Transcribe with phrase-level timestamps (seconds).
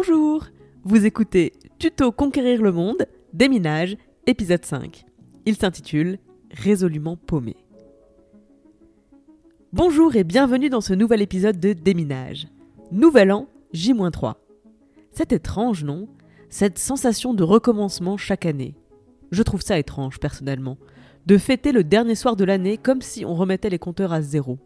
[0.00, 0.46] Bonjour
[0.84, 3.96] Vous écoutez Tuto Conquérir le Monde, Déminage,
[4.28, 5.04] épisode 5.
[5.44, 6.20] Il s'intitule
[6.52, 7.56] Résolument paumé.
[9.72, 12.46] Bonjour et bienvenue dans ce nouvel épisode de Déminage.
[12.92, 14.34] Nouvel an, J-3.
[15.10, 16.08] C'est étrange, non
[16.48, 18.76] Cette sensation de recommencement chaque année.
[19.32, 20.78] Je trouve ça étrange, personnellement.
[21.26, 24.60] De fêter le dernier soir de l'année comme si on remettait les compteurs à zéro.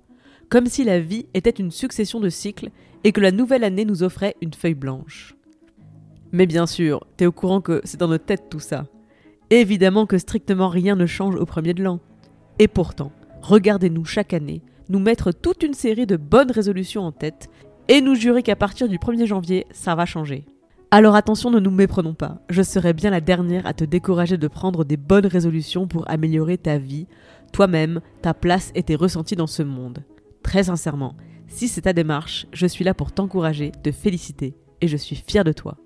[0.52, 2.68] Comme si la vie était une succession de cycles
[3.04, 5.34] et que la nouvelle année nous offrait une feuille blanche.
[6.30, 8.84] Mais bien sûr, t'es au courant que c'est dans notre tête tout ça.
[9.48, 12.00] Évidemment que strictement rien ne change au premier de l'an.
[12.58, 17.48] Et pourtant, regardez-nous chaque année nous mettre toute une série de bonnes résolutions en tête
[17.88, 20.44] et nous jurer qu'à partir du 1er janvier, ça va changer.
[20.90, 22.42] Alors attention, ne nous méprenons pas.
[22.50, 26.58] Je serai bien la dernière à te décourager de prendre des bonnes résolutions pour améliorer
[26.58, 27.06] ta vie,
[27.54, 30.04] toi-même, ta place et tes ressentis dans ce monde.
[30.52, 31.14] Très sincèrement,
[31.46, 35.44] si c'est ta démarche, je suis là pour t'encourager, te féliciter, et je suis fier
[35.44, 35.78] de toi.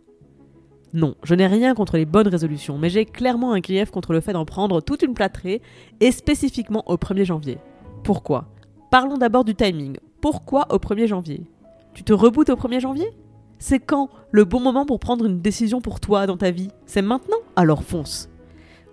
[0.93, 4.21] Non, je n'ai rien contre les bonnes résolutions, mais j'ai clairement un grief contre le
[4.21, 5.63] fait d'en prendre toute une plâtrée,
[6.01, 7.59] et spécifiquement au 1er janvier.
[8.03, 8.49] Pourquoi?
[8.91, 9.99] Parlons d'abord du timing.
[10.21, 11.49] Pourquoi au 1er janvier?
[11.95, 13.13] Tu te rebootes au 1er janvier?
[13.61, 16.73] C'est quand le bon moment pour prendre une décision pour toi dans ta vie?
[16.87, 17.39] C'est maintenant?
[17.55, 18.29] Alors fonce.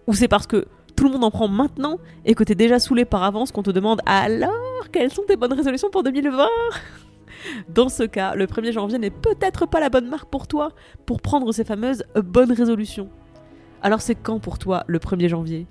[0.06, 3.06] Ou c'est parce que tout le monde en prend maintenant et que t'es déjà saoulé
[3.06, 4.52] par avance qu'on te demande alors?
[4.92, 6.48] Quelles sont tes bonnes résolutions pour 2020
[7.70, 10.72] Dans ce cas, le 1er janvier n'est peut-être pas la bonne marque pour toi
[11.06, 13.10] pour prendre ces fameuses bonnes résolutions.
[13.82, 15.68] Alors c'est quand pour toi le 1er janvier?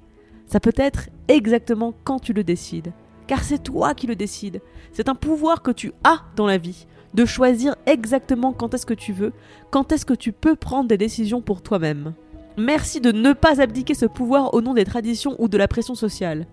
[0.47, 2.93] Ça peut être exactement quand tu le décides
[3.27, 4.61] car c'est toi qui le décides.
[4.93, 8.95] C'est un pouvoir que tu as dans la vie, de choisir exactement quand est-ce que
[8.95, 9.33] tu veux,
[9.71, 12.15] quand est-ce que tu peux prendre des décisions pour toi-même.
[12.59, 15.95] Merci de ne pas abdiquer ce pouvoir au nom des traditions ou de la pression
[15.95, 16.47] sociale.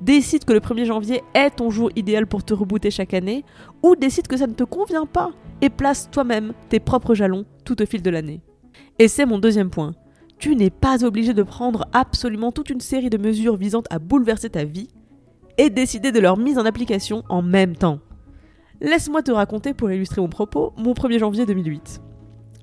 [0.00, 3.44] Décide que le 1er janvier est ton jour idéal pour te rebooter chaque année,
[3.82, 5.30] ou décide que ça ne te convient pas
[5.62, 8.42] et place toi-même tes propres jalons tout au fil de l'année.
[8.98, 9.94] Et c'est mon deuxième point.
[10.38, 14.50] Tu n'es pas obligé de prendre absolument toute une série de mesures visant à bouleverser
[14.50, 14.88] ta vie,
[15.58, 18.00] et décider de leur mise en application en même temps.
[18.82, 22.02] Laisse-moi te raconter pour illustrer mon propos mon 1er janvier 2008.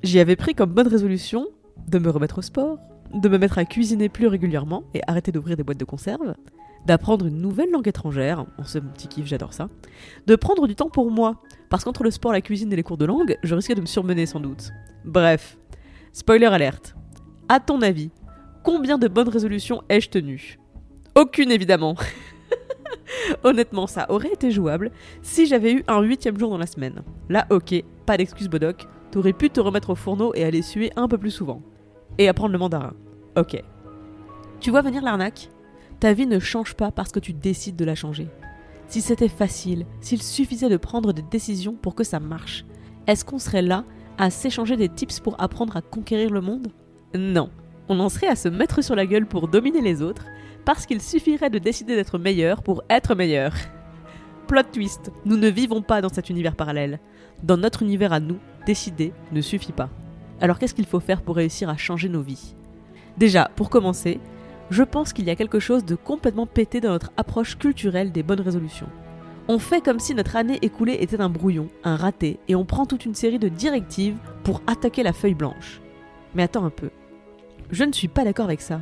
[0.04, 1.48] J'y avais pris comme bonne résolution
[1.88, 2.78] de me remettre au sport,
[3.14, 6.36] de me mettre à cuisiner plus régulièrement et arrêter d'ouvrir des boîtes de conserve,
[6.86, 9.68] d'apprendre une nouvelle langue étrangère, en ce petit kiff j'adore ça,
[10.28, 12.98] de prendre du temps pour moi, parce qu'entre le sport, la cuisine et les cours
[12.98, 14.72] de langue, je risquais de me surmener sans doute.
[15.06, 15.58] Bref,
[16.12, 16.96] spoiler alerte.
[17.50, 18.12] À ton avis,
[18.64, 20.60] combien de bonnes résolutions ai-je tenues?
[21.16, 21.96] Aucune évidemment
[23.44, 24.92] Honnêtement, ça aurait été jouable
[25.22, 27.04] si j'avais eu un huitième jour dans la semaine.
[27.30, 31.08] Là, ok, pas d'excuse Bodoc, t'aurais pu te remettre au fourneau et aller suer un
[31.08, 31.62] peu plus souvent.
[32.18, 32.94] Et apprendre le mandarin.
[33.38, 33.62] Ok.
[34.60, 35.50] Tu vois venir l'arnaque?
[36.04, 38.28] Ta vie ne change pas parce que tu décides de la changer.
[38.90, 42.66] Si c'était facile, s'il suffisait de prendre des décisions pour que ça marche,
[43.08, 43.86] est-ce qu'on serait là
[44.18, 46.74] à s'échanger des tips pour apprendre à conquérir le monde?
[47.16, 47.50] Non.
[47.88, 50.26] On en serait à se mettre sur la gueule pour dominer les autres
[50.66, 53.54] parce qu'il suffirait de décider d'être meilleur pour être meilleur.
[54.48, 57.00] Plot twist, nous ne vivons pas dans cet univers parallèle.
[57.44, 59.90] Dans notre univers à nous, décider ne suffit pas.
[60.42, 62.56] Alors qu'est-ce qu'il faut faire pour réussir à changer nos vies?
[63.18, 64.20] Déjà, pour commencer,
[64.70, 68.24] je pense qu'il y a quelque chose de complètement pété dans notre approche culturelle des
[68.24, 68.90] bonnes résolutions.
[69.48, 72.86] On fait comme si notre année écoulée était un brouillon, un raté, et on prend
[72.86, 75.82] toute une série de directives pour attaquer la feuille blanche.
[76.34, 76.90] Mais attends un peu.
[77.72, 78.80] Je ne suis pas d'accord avec ça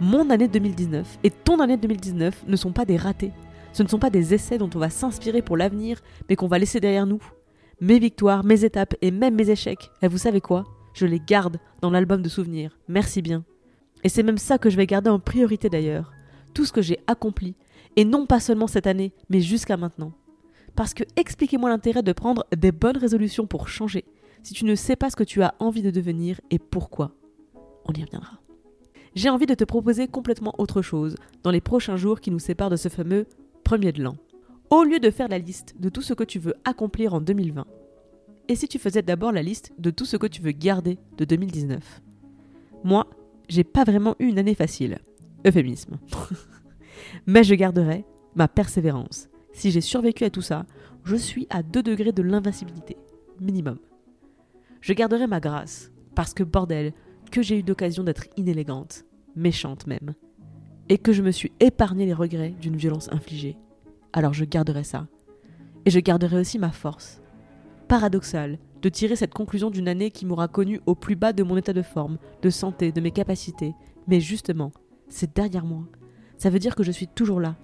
[0.00, 3.32] mon année 2019 et ton année 2019 ne sont pas des ratés.
[3.72, 6.58] Ce ne sont pas des essais dont on va s'inspirer pour l'avenir, mais qu'on va
[6.58, 7.22] laisser derrière nous.
[7.80, 10.64] Mes victoires, mes étapes et même mes échecs, et vous savez quoi?
[10.94, 12.78] Je les garde dans l'album de souvenirs.
[12.88, 13.44] Merci bien.
[14.04, 16.12] Et c'est même ça que je vais garder en priorité d'ailleurs.
[16.52, 17.56] Tout ce que j'ai accompli.
[17.96, 20.12] Et non pas seulement cette année, mais jusqu'à maintenant.
[20.76, 24.04] Parce que expliquez-moi l'intérêt de prendre des bonnes résolutions pour changer,
[24.42, 27.12] si tu ne sais pas ce que tu as envie de devenir et pourquoi.
[27.86, 28.40] On y reviendra
[29.14, 32.70] j'ai envie de te proposer complètement autre chose dans les prochains jours qui nous séparent
[32.70, 33.26] de ce fameux
[33.62, 34.16] premier de l'an.
[34.70, 37.66] Au lieu de faire la liste de tout ce que tu veux accomplir en 2020,
[38.48, 41.24] Et si tu faisais d'abord la liste de tout ce que tu veux garder de
[41.24, 42.02] 2019
[42.82, 43.06] Moi,
[43.48, 44.98] j'ai pas vraiment eu une année facile.
[45.46, 45.98] Euphémisme.
[47.26, 48.04] Mais je garderai
[48.34, 49.28] ma persévérance.
[49.52, 50.66] Si j'ai survécu à tout ça,
[51.04, 52.96] je suis à 2 degrés de l'invincibilité.
[53.40, 53.78] Minimum.
[54.80, 55.90] Je garderai ma grâce.
[56.14, 56.92] Parce que bordel,
[57.30, 59.04] que j'ai eu d'occasion d'être inélégante,
[59.34, 60.14] méchante même.
[60.88, 63.56] Et que je me suis épargné les regrets d'une violence infligée.
[64.12, 65.08] Alors je garderai ça.
[65.84, 67.20] Et je garderai aussi ma force.
[67.94, 71.56] Paradoxal de tirer cette conclusion d'une année qui m'aura connu au plus bas de mon
[71.56, 73.72] état de forme, de santé, de mes capacités.
[74.08, 74.72] Mais justement,
[75.08, 75.84] c'est derrière moi.
[76.36, 77.54] Ça veut dire que je suis toujours là.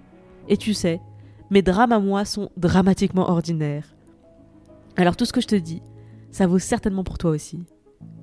[0.47, 1.01] Et tu sais,
[1.49, 3.93] mes drames à moi sont dramatiquement ordinaires.
[4.95, 5.81] Alors tout ce que je te dis,
[6.31, 7.65] ça vaut certainement pour toi aussi.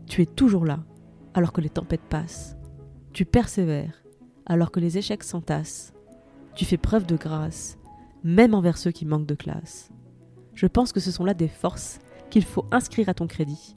[0.06, 0.78] Tu es toujours là,
[1.34, 2.56] alors que les tempêtes passent.
[3.12, 4.02] Tu persévères,
[4.46, 5.93] alors que les échecs s'entassent.
[6.54, 7.76] Tu fais preuve de grâce,
[8.25, 9.90] même envers ceux qui manquent de classe.
[10.58, 12.00] Je pense que ce sont là des forces
[12.31, 13.76] qu'il faut inscrire à ton crédit.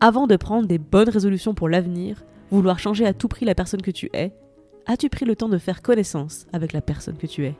[0.00, 3.80] Avant de prendre des bonnes résolutions pour l'avenir, vouloir changer à tout prix la personne
[3.80, 4.34] que tu es,
[4.86, 7.54] as-tu pris le temps de faire connaissance avec la personne que tu es?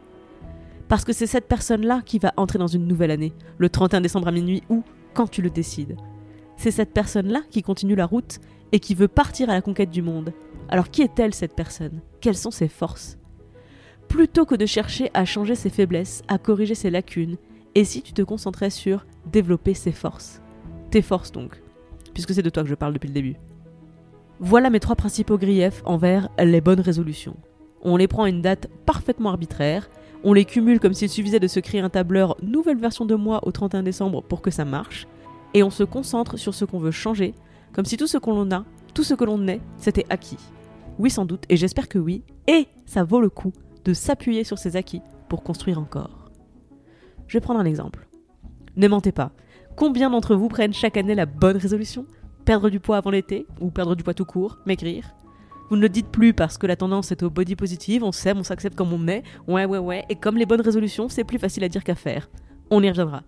[0.88, 4.26] Parce que c'est cette personne-là qui va entrer dans une nouvelle année, le 31 décembre
[4.26, 4.82] à minuit ou
[5.14, 5.96] quand tu le décides.
[6.56, 8.41] C'est cette personne-là qui continue la route
[8.73, 10.32] et qui veut partir à la conquête du monde.
[10.69, 12.00] Alors qui est-elle cette personne?
[12.20, 13.17] Quelles sont ses forces?
[14.08, 17.37] Plutôt que de chercher à changer ses faiblesses, à corriger ses lacunes,
[17.75, 20.40] et si tu te concentrais sur développer ses forces?
[20.90, 21.62] Tes forces donc,
[22.12, 23.37] puisque c'est de toi que je parle depuis le début.
[24.40, 27.37] Voilà mes trois principaux griefs envers les bonnes résolutions.
[27.82, 29.90] On les prend à une date parfaitement arbitraire,
[30.25, 33.40] on les cumule comme s'il suffisait de se créer un tableur nouvelle version de moi
[33.46, 35.06] au 31 décembre pour que ça marche,
[35.55, 37.34] et on se concentre sur ce qu'on veut changer,
[37.72, 38.64] comme si tout ce que l'on a,
[38.94, 40.38] tout ce que l'on est, c'était acquis.
[40.99, 43.52] Oui sans doute, et j'espère que oui, et ça vaut le coup
[43.84, 46.19] de s'appuyer sur ces acquis pour construire encore.
[47.31, 48.09] Je vais prendre un exemple.
[48.77, 49.31] Ne mentez pas.
[49.77, 52.05] Combien d'entre vous prennent chaque année la bonne résolution?
[52.44, 55.15] Perdre du poids avant l'été, ou perdre du poids tout court, maigrir?
[55.69, 58.38] Vous ne le dites plus parce que la tendance est au body positive, on s'aime,
[58.38, 61.38] on s'accepte comme on est, ouais ouais ouais, et comme les bonnes résolutions, c'est plus
[61.38, 62.29] facile à dire qu'à faire.
[62.69, 63.23] On y reviendra.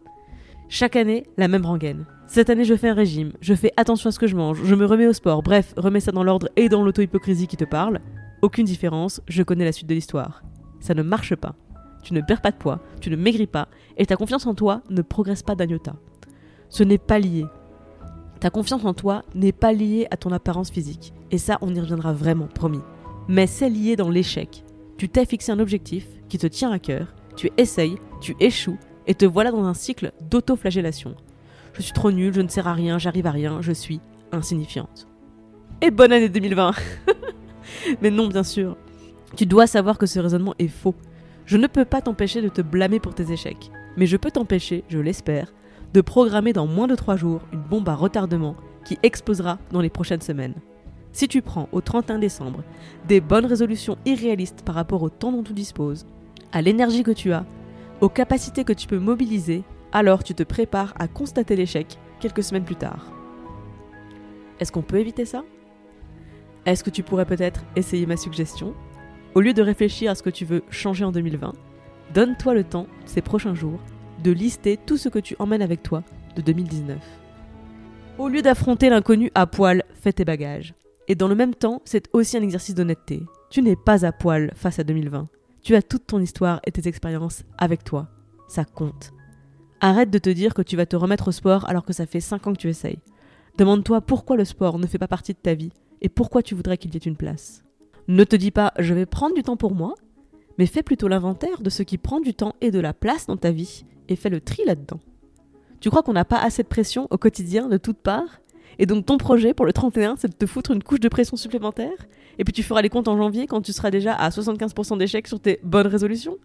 [0.68, 2.04] Chaque année, la même rengaine.
[2.26, 4.74] Cette année, je fais un régime, je fais attention à ce que je mange, je
[4.74, 8.00] me remets au sport, bref, remets ça dans l'ordre et dans l'auto-hypocrisie qui te parle.
[8.42, 10.42] Aucune différence, je connais la suite de l'histoire.
[10.80, 11.54] Ça ne marche pas.
[12.02, 14.82] Tu ne perds pas de poids, tu ne maigris pas, et ta confiance en toi
[14.90, 15.94] ne progresse pas d'un iota.
[16.68, 17.44] Ce n'est pas lié.
[18.40, 21.12] Ta confiance en toi n'est pas liée à ton apparence physique.
[21.30, 22.80] Et ça, on y reviendra vraiment, promis.
[23.28, 24.64] Mais c'est lié dans l'échec.
[24.96, 29.14] Tu t'es fixé un objectif qui te tient à cœur, tu essayes, tu échoues, et
[29.14, 31.14] te voilà dans un cycle d'auto-flagellation.
[31.74, 34.00] Je suis trop nulle, je ne sers à rien, j'arrive à rien, je suis
[34.32, 35.06] insignifiante.
[35.80, 36.72] Et bonne année 2020
[38.02, 38.76] Mais non, bien sûr.
[39.36, 40.94] Tu dois savoir que ce raisonnement est faux.
[41.46, 44.84] Je ne peux pas t'empêcher de te blâmer pour tes échecs, mais je peux t'empêcher,
[44.88, 45.52] je l'espère,
[45.92, 49.90] de programmer dans moins de 3 jours une bombe à retardement qui explosera dans les
[49.90, 50.54] prochaines semaines.
[51.12, 52.62] Si tu prends au 31 décembre
[53.06, 56.06] des bonnes résolutions irréalistes par rapport au temps dont tu disposes,
[56.52, 57.44] à l'énergie que tu as,
[58.00, 59.62] aux capacités que tu peux mobiliser,
[59.92, 63.12] alors tu te prépares à constater l'échec quelques semaines plus tard.
[64.58, 65.44] Est-ce qu'on peut éviter ça?
[66.64, 68.74] Est-ce que tu pourrais peut-être essayer ma suggestion?
[69.34, 71.52] Au lieu de réfléchir à ce que tu veux changer en 2020,
[72.14, 73.80] donne-toi le temps, ces prochains jours,
[74.22, 76.02] de lister tout ce que tu emmènes avec toi
[76.36, 76.98] de 2019.
[78.18, 80.74] Au lieu d'affronter l'inconnu à poil, fais tes bagages.
[81.08, 83.22] Et dans le même temps, c'est aussi un exercice d'honnêteté.
[83.50, 85.28] Tu n'es pas à poil face à 2020.
[85.62, 88.08] Tu as toute ton histoire et tes expériences avec toi.
[88.48, 89.12] Ça compte.
[89.80, 92.20] Arrête de te dire que tu vas te remettre au sport alors que ça fait
[92.20, 93.00] 5 ans que tu essayes.
[93.58, 96.78] Demande-toi pourquoi le sport ne fait pas partie de ta vie et pourquoi tu voudrais
[96.78, 97.62] qu'il y ait une place.
[98.08, 99.94] Ne te dis pas je vais prendre du temps pour moi,
[100.58, 103.36] mais fais plutôt l'inventaire de ce qui prend du temps et de la place dans
[103.36, 105.00] ta vie et fais le tri là-dedans.
[105.80, 108.40] Tu crois qu'on n'a pas assez de pression au quotidien de toutes parts?
[108.78, 111.36] Et donc ton projet pour le 31, c'est de te foutre une couche de pression
[111.36, 112.06] supplémentaire?
[112.38, 115.28] Et puis tu feras les comptes en janvier quand tu seras déjà à 75% d'échecs
[115.28, 116.38] sur tes bonnes résolutions?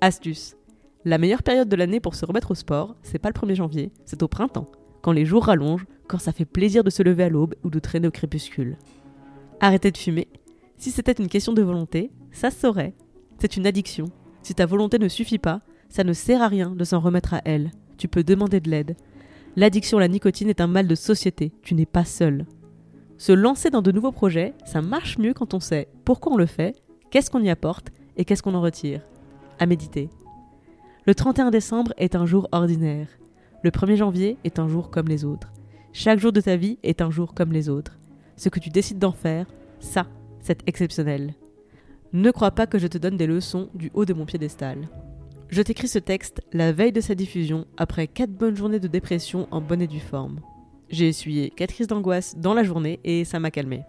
[0.00, 0.56] Astuce.
[1.04, 3.92] La meilleure période de l'année pour se remettre au sport, c'est pas le 1er janvier,
[4.04, 7.28] c'est au printemps, quand les jours rallongent, quand ça fait plaisir de se lever à
[7.28, 8.76] l'aube ou de traîner au crépuscule.
[9.60, 10.28] Arrêtez de fumer.
[10.76, 12.94] Si c'était une question de volonté, ça se saurait.
[13.40, 14.10] C'est une addiction.
[14.42, 17.40] Si ta volonté ne suffit pas, ça ne sert à rien de s'en remettre à
[17.46, 17.70] elle.
[17.96, 18.96] Tu peux demander de l'aide.
[19.56, 21.52] L'addiction à la nicotine est un mal de société.
[21.62, 22.44] Tu n'es pas seul.
[23.16, 26.46] Se lancer dans de nouveaux projets, ça marche mieux quand on sait pourquoi on le
[26.46, 26.76] fait,
[27.10, 29.00] qu'est-ce qu'on y apporte et qu'est-ce qu'on en retire.
[29.58, 30.10] À méditer.
[31.06, 33.08] Le 31 décembre est un jour ordinaire.
[33.62, 35.52] Le 1er janvier est un jour comme les autres.
[35.92, 37.98] Chaque jour de ta vie est un jour comme les autres.
[38.36, 39.46] Ce que tu décides d'en faire,
[39.80, 40.06] ça,
[40.40, 41.34] c'est exceptionnel.
[42.12, 44.88] Ne crois pas que je te donne des leçons du haut de mon piédestal.
[45.48, 49.46] Je t'écris ce texte la veille de sa diffusion, après 4 bonnes journées de dépression
[49.52, 50.40] en bonne et due forme.
[50.88, 53.82] J'ai essuyé 4 crises d'angoisse dans la journée et ça m'a calmé.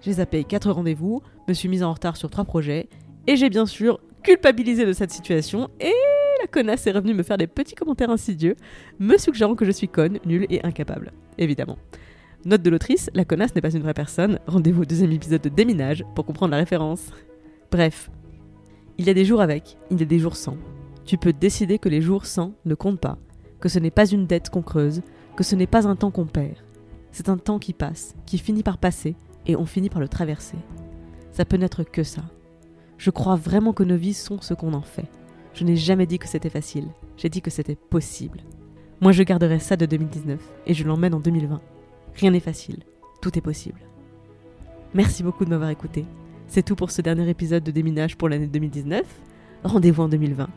[0.00, 2.88] J'ai zappé 4 rendez-vous, me suis mise en retard sur 3 projets,
[3.26, 5.92] et j'ai bien sûr culpabilisé de cette situation, et
[6.40, 8.54] la connasse est revenue me faire des petits commentaires insidieux,
[9.00, 11.12] me suggérant que je suis conne, nulle et incapable.
[11.36, 11.78] Évidemment.
[12.44, 15.48] Note de l'autrice, la connasse n'est pas une vraie personne, rendez-vous au deuxième épisode de
[15.48, 17.10] Déminage pour comprendre la référence.
[17.70, 18.10] Bref,
[18.98, 20.56] il y a des jours avec, il y a des jours sans.
[21.04, 23.16] Tu peux décider que les jours sans ne comptent pas,
[23.60, 25.02] que ce n'est pas une dette qu'on creuse,
[25.36, 26.56] que ce n'est pas un temps qu'on perd.
[27.12, 29.14] C'est un temps qui passe, qui finit par passer,
[29.46, 30.58] et on finit par le traverser.
[31.30, 32.22] Ça peut n'être que ça.
[32.98, 35.08] Je crois vraiment que nos vies sont ce qu'on en fait.
[35.54, 38.40] Je n'ai jamais dit que c'était facile, j'ai dit que c'était possible.
[39.00, 41.60] Moi je garderai ça de 2019, et je l'emmène en 2020.
[42.16, 42.82] Rien n'est facile,
[43.22, 43.80] tout est possible.
[44.92, 46.04] Merci beaucoup de m'avoir écouté.
[46.50, 49.04] C'est tout pour ce dernier épisode de Déminage pour l'année 2019.
[49.62, 50.48] Rendez-vous en 2020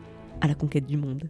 [0.42, 1.30] à la conquête du monde.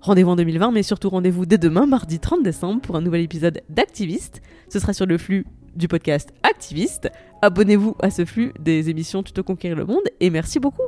[0.00, 3.62] Rendez-vous en 2020, mais surtout rendez-vous dès demain, mardi 30 décembre, pour un nouvel épisode
[3.68, 4.42] d'Activiste.
[4.68, 7.08] Ce sera sur le flux du podcast Activiste.
[7.40, 10.82] Abonnez-vous à ce flux des émissions Tuto Conquérir le Monde et merci beaucoup.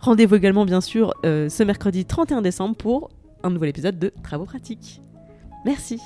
[0.00, 3.10] Rendez-vous également, bien sûr, euh, ce mercredi 31 décembre pour
[3.42, 5.02] un nouvel épisode de Travaux pratiques.
[5.66, 6.00] Merci.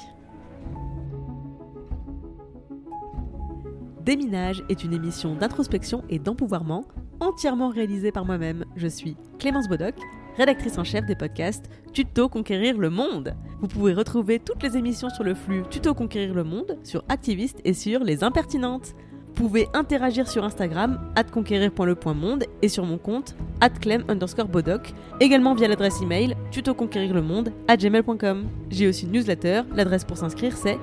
[4.05, 6.85] Déminage est une émission d'introspection et d'empouvoirment
[7.21, 8.65] entièrement réalisée par moi-même.
[8.75, 9.95] Je suis Clémence Bodoc
[10.37, 13.35] rédactrice en chef des podcasts Tuto Conquérir le Monde.
[13.61, 17.61] Vous pouvez retrouver toutes les émissions sur le flux Tuto Conquérir le Monde, sur Activiste
[17.65, 18.95] et sur Les Impertinentes.
[19.35, 21.01] Vous pouvez interagir sur Instagram,
[21.33, 23.35] conquérir.le.monde et sur mon compte,
[23.81, 28.49] clem underscore bodoc, également via l'adresse email tutoconquérirlemonde à gmail.com.
[28.71, 30.79] J'ai aussi une newsletter, l'adresse pour s'inscrire c'est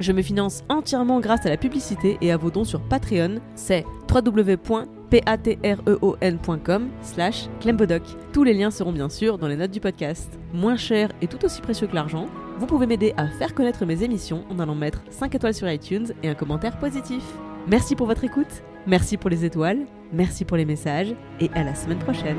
[0.00, 3.84] Je me finance entièrement grâce à la publicité et à vos dons sur Patreon, c'est
[4.12, 8.02] www patreon.com slash clembodoc.
[8.32, 10.38] Tous les liens seront bien sûr dans les notes du podcast.
[10.54, 12.26] Moins cher et tout aussi précieux que l'argent,
[12.58, 16.12] vous pouvez m'aider à faire connaître mes émissions en allant mettre 5 étoiles sur iTunes
[16.22, 17.22] et un commentaire positif.
[17.66, 21.74] Merci pour votre écoute, merci pour les étoiles, merci pour les messages et à la
[21.74, 22.38] semaine prochaine.